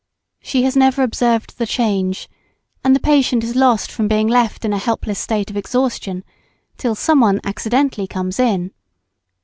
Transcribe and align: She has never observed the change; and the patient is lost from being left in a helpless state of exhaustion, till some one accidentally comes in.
She 0.41 0.63
has 0.63 0.75
never 0.75 1.03
observed 1.03 1.59
the 1.59 1.67
change; 1.67 2.27
and 2.83 2.95
the 2.95 2.99
patient 2.99 3.43
is 3.43 3.55
lost 3.55 3.91
from 3.91 4.07
being 4.07 4.27
left 4.27 4.65
in 4.65 4.73
a 4.73 4.79
helpless 4.79 5.19
state 5.19 5.51
of 5.51 5.57
exhaustion, 5.57 6.23
till 6.75 6.95
some 6.95 7.19
one 7.19 7.39
accidentally 7.43 8.07
comes 8.07 8.39
in. 8.39 8.71